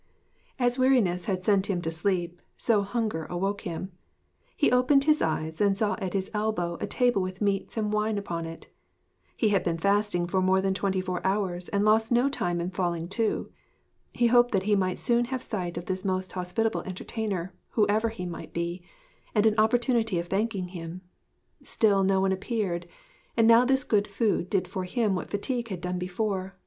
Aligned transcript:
As 0.57 0.79
weariness 0.79 1.25
had 1.25 1.43
sent 1.43 1.67
him 1.67 1.79
to 1.83 1.91
sleep, 1.91 2.41
so 2.57 2.81
hunger 2.81 3.25
awoke 3.25 3.61
him. 3.61 3.91
He 4.57 4.71
opened 4.71 5.03
his 5.03 5.21
eyes 5.21 5.61
and 5.61 5.77
saw 5.77 5.95
at 6.01 6.13
his 6.13 6.31
elbow 6.33 6.79
a 6.81 6.87
table 6.87 7.21
with 7.21 7.39
meats 7.39 7.77
and 7.77 7.93
wine 7.93 8.17
upon 8.17 8.47
it. 8.47 8.67
He 9.37 9.49
had 9.49 9.63
been 9.63 9.77
fasting 9.77 10.25
for 10.25 10.41
more 10.41 10.59
than 10.59 10.73
twenty 10.73 11.01
four 11.01 11.23
hours, 11.23 11.69
and 11.69 11.85
lost 11.85 12.11
no 12.11 12.29
time 12.29 12.59
in 12.59 12.71
falling 12.71 13.09
to. 13.09 13.51
He 14.11 14.25
hoped 14.25 14.53
that 14.53 14.63
he 14.63 14.75
might 14.75 14.97
soon 14.97 15.25
have 15.25 15.43
sight 15.43 15.77
of 15.77 15.85
this 15.85 16.03
most 16.03 16.31
hospitable 16.31 16.81
entertainer, 16.81 17.53
whoever 17.69 18.09
he 18.09 18.25
might 18.25 18.53
be, 18.55 18.81
and 19.35 19.45
an 19.45 19.53
opportunity 19.59 20.17
of 20.17 20.29
thanking 20.29 20.69
him. 20.69 21.01
Still 21.61 22.03
no 22.03 22.19
one 22.19 22.31
appeared; 22.31 22.87
and 23.37 23.47
now 23.47 23.65
this 23.65 23.83
good 23.83 24.07
food 24.07 24.49
did 24.49 24.67
for 24.67 24.83
him 24.85 25.13
what 25.13 25.29
fatigue 25.29 25.67
had 25.67 25.79
done 25.79 25.99
before. 25.99 26.55